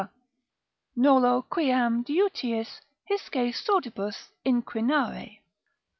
nolo 0.95 1.43
quem 1.43 2.01
diutius 2.01 2.81
hisce 3.05 3.53
sordibus 3.53 4.31
inquinare. 4.43 5.41